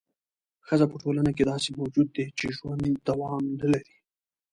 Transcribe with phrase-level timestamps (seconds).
[0.67, 3.95] ښځه په ټولنه کې داسې موجود دی چې ژوند دوام نه لري.